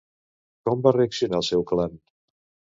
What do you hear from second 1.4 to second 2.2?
el seu clan?